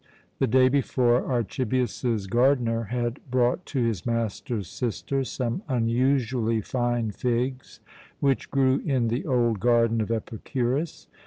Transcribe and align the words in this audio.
The 0.39 0.47
day 0.47 0.67
before, 0.67 1.23
Archibius's 1.31 2.25
gardener 2.25 2.85
had 2.85 3.19
brought 3.29 3.67
to 3.67 3.83
his 3.85 4.03
master's 4.03 4.67
sister 4.67 5.23
some 5.23 5.61
unusually 5.67 6.59
fine 6.59 7.11
figs, 7.11 7.79
which 8.19 8.49
grew 8.49 8.79
in 8.83 9.09
the 9.09 9.27
old 9.27 9.59
garden 9.59 10.01
of 10.01 10.09
Epicurus. 10.09 11.05